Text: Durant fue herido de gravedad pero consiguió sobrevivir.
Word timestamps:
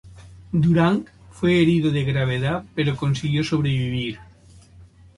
Durant 0.51 1.07
fue 1.29 1.61
herido 1.61 1.91
de 1.91 2.03
gravedad 2.03 2.65
pero 2.73 2.95
consiguió 2.95 3.43
sobrevivir. 3.43 4.17